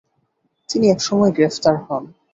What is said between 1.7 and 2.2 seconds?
হন।